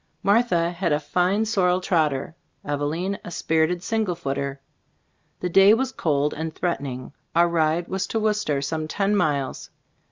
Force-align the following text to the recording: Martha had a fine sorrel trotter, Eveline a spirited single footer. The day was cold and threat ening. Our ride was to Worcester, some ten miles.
Martha 0.23 0.71
had 0.71 0.91
a 0.91 0.99
fine 0.99 1.45
sorrel 1.45 1.79
trotter, 1.79 2.35
Eveline 2.65 3.19
a 3.23 3.29
spirited 3.29 3.83
single 3.83 4.15
footer. 4.15 4.59
The 5.41 5.49
day 5.49 5.75
was 5.75 5.91
cold 5.91 6.33
and 6.33 6.51
threat 6.55 6.81
ening. 6.81 7.13
Our 7.35 7.47
ride 7.47 7.87
was 7.87 8.07
to 8.07 8.19
Worcester, 8.19 8.63
some 8.63 8.87
ten 8.87 9.15
miles. 9.15 9.69